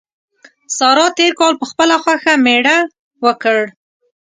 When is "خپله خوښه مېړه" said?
1.71-2.77